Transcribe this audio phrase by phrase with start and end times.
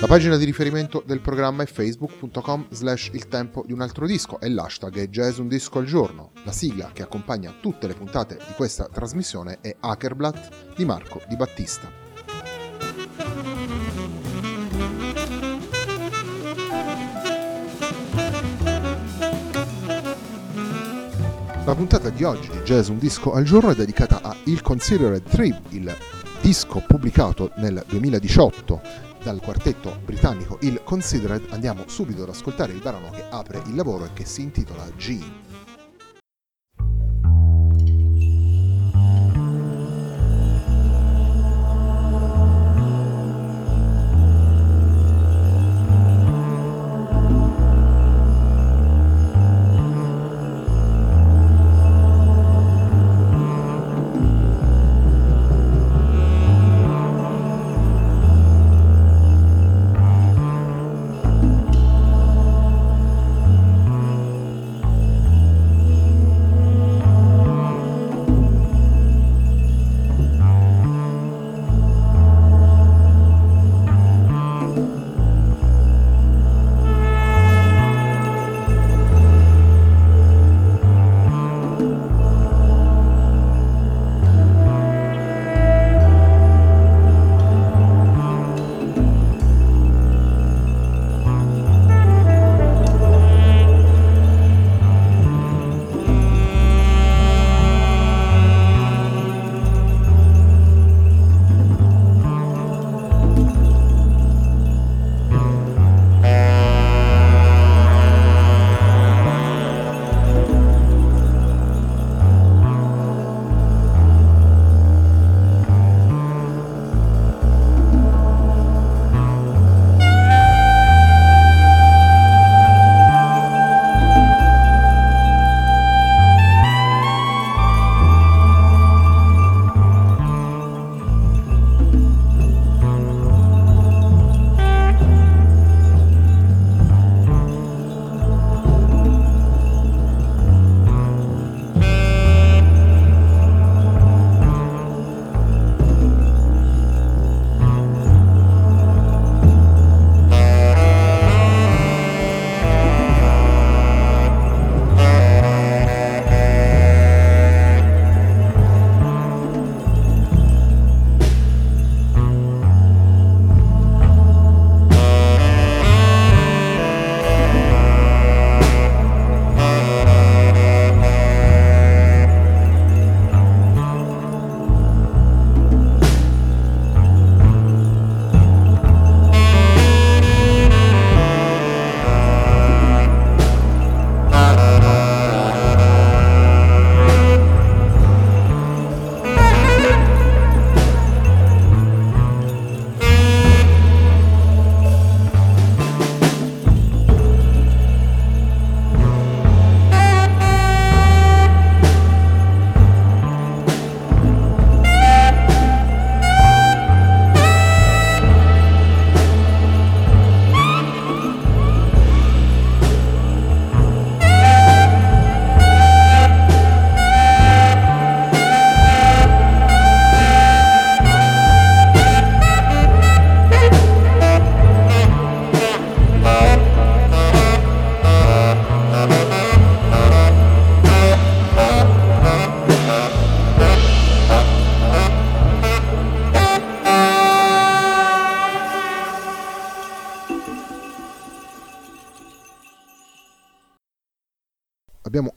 [0.00, 4.38] La pagina di riferimento del programma è facebook.com slash il tempo di un altro disco
[4.40, 6.32] e l'hashtag è jazz un disco al giorno.
[6.44, 11.36] La sigla che accompagna tutte le puntate di questa trasmissione è Hackerblatt di Marco Di
[11.36, 11.90] Battista.
[21.64, 25.22] La puntata di oggi di Jazz Un Disco al Giorno è dedicata a Il Considered
[25.22, 25.96] Trip, il
[26.42, 33.08] disco pubblicato nel 2018 dal quartetto britannico il Considered andiamo subito ad ascoltare il brano
[33.08, 35.43] che apre il lavoro e che si intitola G.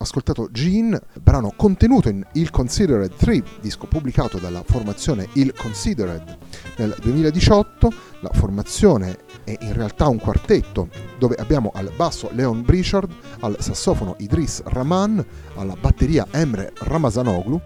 [0.07, 6.37] ascoltato Gene, brano contenuto in Il Considered 3, disco pubblicato dalla formazione Il Considered
[6.77, 7.91] nel 2018.
[8.21, 10.87] La formazione è in realtà un quartetto
[11.19, 15.23] dove abbiamo al basso Leon Brichard, al sassofono Idris Rahman,
[15.55, 17.61] alla batteria Emre Ramazanoglu,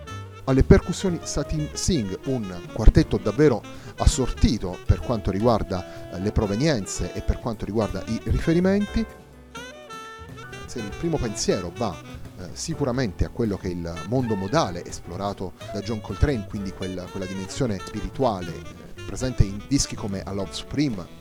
[0.45, 3.61] alle percussioni Satin Singh, un quartetto davvero
[3.97, 9.05] assortito per quanto riguarda eh, le provenienze e per quanto riguarda i riferimenti,
[10.65, 12.20] se il primo pensiero va
[12.53, 17.25] sicuramente a quello che è il mondo modale esplorato da John Coltrane, quindi quella, quella
[17.25, 21.20] dimensione spirituale eh, presente in dischi come A Love Supreme,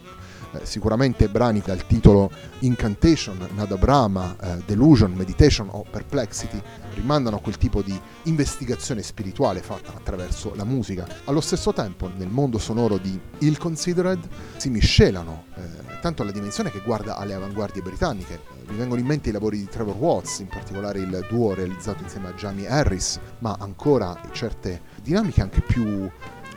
[0.52, 2.30] eh, sicuramente brani dal titolo
[2.60, 6.60] Incantation, Nada Brahma, eh, Delusion, Meditation o Perplexity
[6.94, 11.06] rimandano a quel tipo di investigazione spirituale fatta attraverso la musica.
[11.24, 14.26] Allo stesso tempo, nel mondo sonoro di Ill Considered
[14.56, 18.40] si miscelano eh, tanto alla dimensione che guarda alle avanguardie britanniche.
[18.68, 22.28] Mi vengono in mente i lavori di Trevor Watts, in particolare il duo realizzato insieme
[22.28, 26.08] a Jamie Harris, ma ancora certe dinamiche anche più,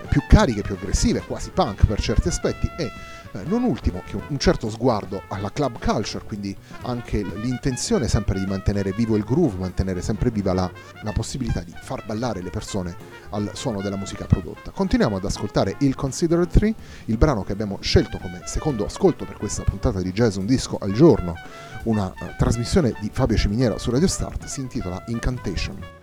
[0.09, 2.91] più cariche, più aggressive, quasi punk per certi aspetti e
[3.45, 8.91] non ultimo che un certo sguardo alla club culture, quindi anche l'intenzione sempre di mantenere
[8.91, 10.71] vivo il groove, mantenere sempre viva la,
[11.01, 12.95] la possibilità di far ballare le persone
[13.31, 14.71] al suono della musica prodotta.
[14.71, 16.75] Continuiamo ad ascoltare il Considered 3,
[17.06, 20.77] il brano che abbiamo scelto come secondo ascolto per questa puntata di Jazz Un Disco
[20.79, 21.33] al Giorno,
[21.83, 26.02] una uh, trasmissione di Fabio Ciminiera su Radio Start, si intitola Incantation.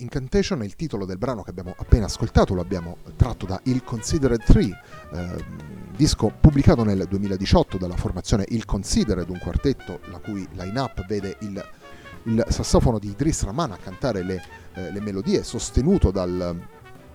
[0.00, 3.84] Incantation è il titolo del brano che abbiamo appena ascoltato, lo abbiamo tratto da Il
[3.84, 5.44] Considered 3, eh,
[5.98, 11.60] disco pubblicato nel 2018 dalla formazione Il Considered, un quartetto la cui line-up vede il,
[12.22, 14.40] il sassofono di Idris Rahman a cantare le,
[14.74, 16.56] eh, le melodie, sostenuto dal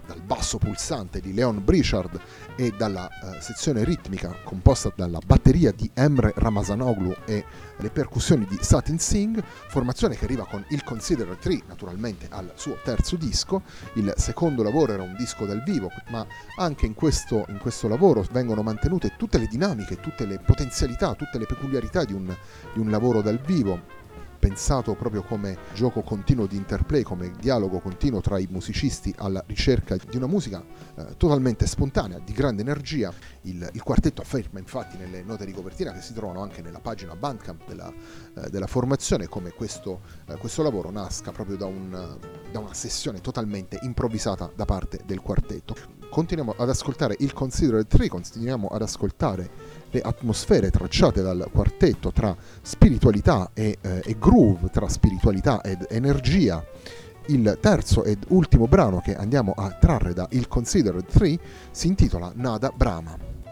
[0.05, 2.19] dal basso pulsante di Leon Brichard
[2.55, 7.45] e dalla uh, sezione ritmica composta dalla batteria di Emre Ramazanoglu e
[7.77, 12.77] le percussioni di Satin Singh, formazione che arriva con il Consider 3 naturalmente al suo
[12.83, 13.63] terzo disco.
[13.93, 16.25] Il secondo lavoro era un disco dal vivo, ma
[16.57, 21.37] anche in questo, in questo lavoro vengono mantenute tutte le dinamiche, tutte le potenzialità, tutte
[21.37, 22.33] le peculiarità di un,
[22.73, 24.01] di un lavoro dal vivo
[24.43, 29.95] pensato proprio come gioco continuo di interplay, come dialogo continuo tra i musicisti alla ricerca
[29.95, 30.61] di una musica
[30.95, 33.13] eh, totalmente spontanea, di grande energia.
[33.43, 37.15] Il, il, quartetto afferma infatti nelle note di copertina che si trovano anche nella pagina
[37.15, 37.89] Bandcamp della,
[38.35, 42.17] eh, della formazione come questo, eh, questo, lavoro nasca proprio da, un,
[42.51, 46.02] da una sessione totalmente improvvisata da parte del quartetto.
[46.13, 49.49] Continuiamo ad ascoltare il Considered 3, continuiamo ad ascoltare
[49.89, 56.63] le atmosfere tracciate dal quartetto tra spiritualità e, eh, e groove, tra spiritualità ed energia.
[57.29, 61.39] Il terzo ed ultimo brano che andiamo a trarre da Il Considered 3
[61.71, 63.42] si intitola Nada Brahma.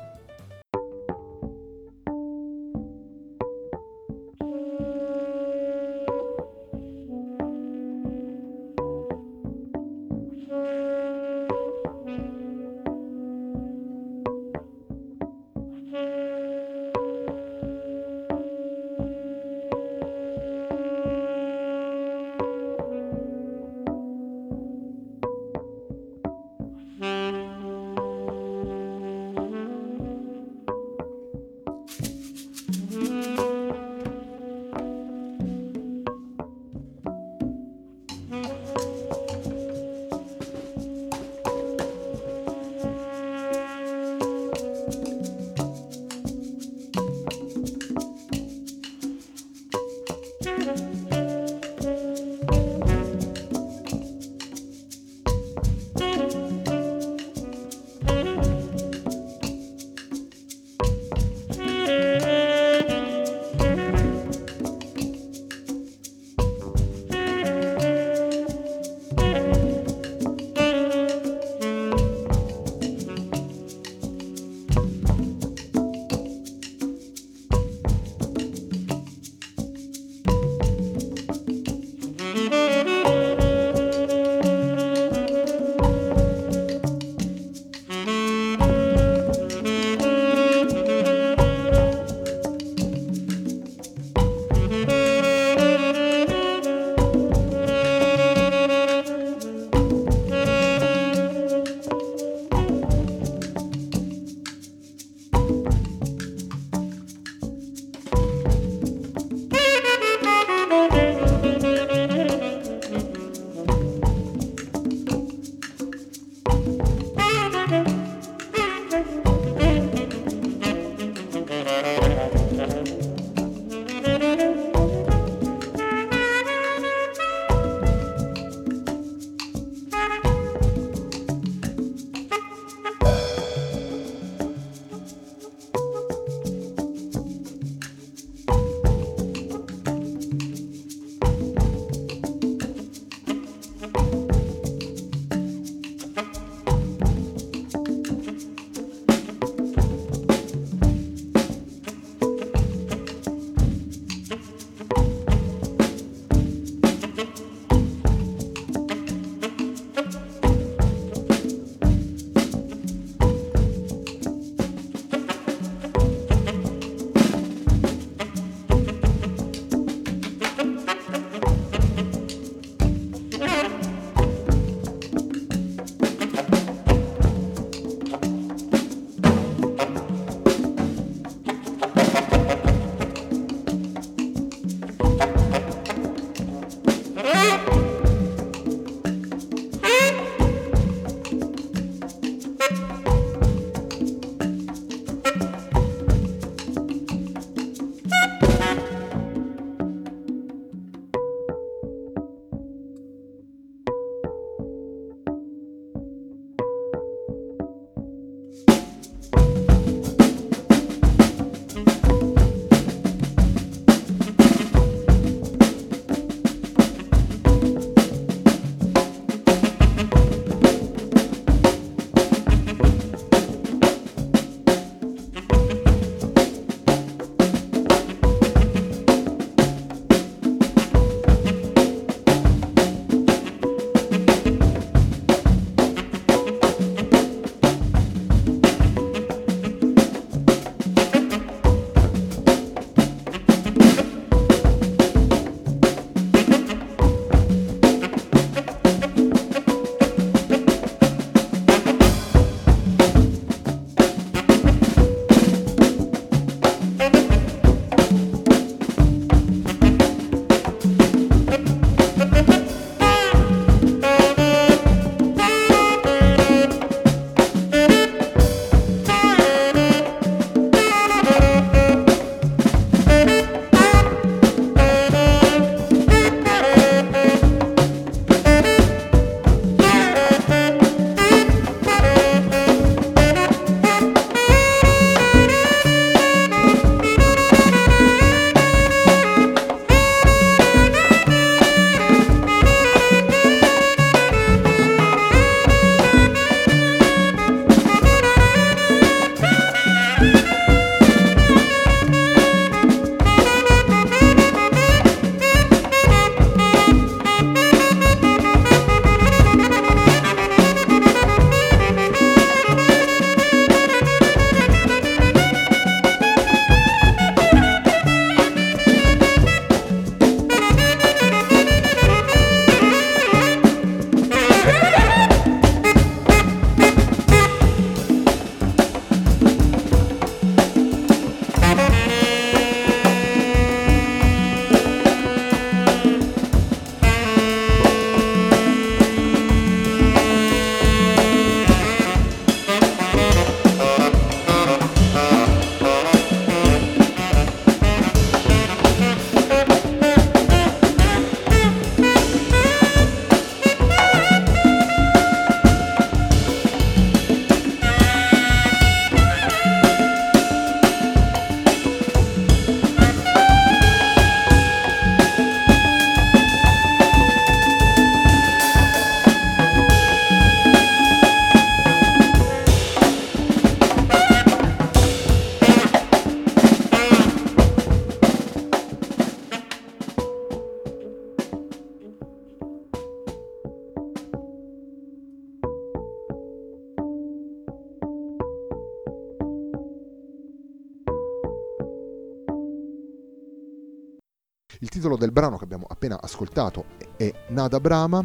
[395.02, 396.86] Titolo del brano che abbiamo appena ascoltato
[397.18, 398.24] è Nada Brahma,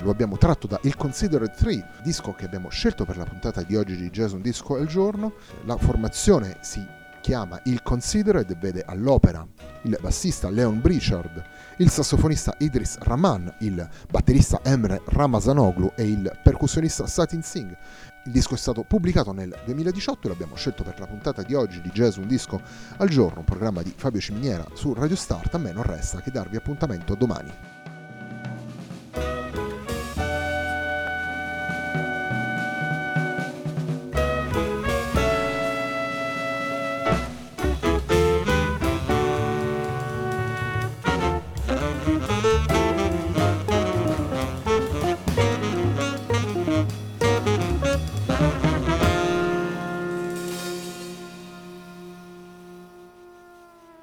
[0.00, 3.74] lo abbiamo tratto da Il Considered 3, disco che abbiamo scelto per la puntata di
[3.74, 5.32] oggi di Jason Disco al giorno.
[5.64, 6.86] La formazione si
[7.22, 9.46] chiama Il Considered e vede all'opera
[9.82, 11.42] il bassista Leon Brichard,
[11.78, 17.74] il sassofonista Idris Rahman, il batterista Emre Ramazanoglu e il percussionista Satin Singh.
[18.28, 21.80] Il disco è stato pubblicato nel 2018 e l'abbiamo scelto per la puntata di oggi
[21.80, 22.60] di Jazz Un Disco
[22.98, 25.54] al Giorno, un programma di Fabio Ciminiera su Radio Start.
[25.54, 27.77] A me non resta che darvi appuntamento domani.